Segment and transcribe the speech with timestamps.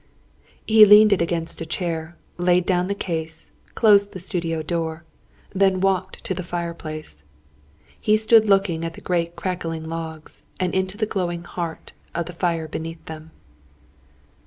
[0.65, 5.03] He leaned it against a chair, laid down the case, closed the studio door;
[5.53, 7.21] then walked to the fireplace.
[7.99, 12.33] He stood looking at the great crackling logs, and into the glowing heart of the
[12.33, 13.29] fire beneath them.